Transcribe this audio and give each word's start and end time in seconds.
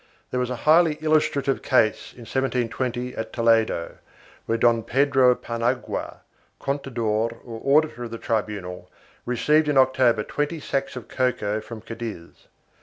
There 0.31 0.39
was 0.39 0.49
a 0.49 0.55
highly 0.65 0.95
illustrative 0.99 1.61
case 1.61 2.11
in 2.13 2.21
1720, 2.21 3.15
at 3.15 3.31
Toledo, 3.31 3.99
where 4.47 4.57
Don 4.57 4.81
Pedro 4.81 5.35
Paniagua, 5.35 6.21
contador 6.59 7.37
or 7.45 7.61
auditor 7.77 8.05
of 8.05 8.09
the 8.09 8.17
tribunal, 8.17 8.89
received 9.27 9.67
in 9.67 9.77
October 9.77 10.23
twenty 10.23 10.59
sacks 10.59 10.95
of 10.95 11.07
cocoa 11.07 11.61
from 11.61 11.81
Cadiz. 11.81 12.47